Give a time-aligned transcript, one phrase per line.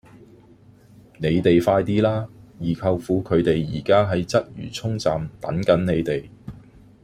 [1.19, 2.27] 你哋快啲啦!
[2.59, 6.27] 二舅父佢哋而家喺鰂魚涌站等緊你哋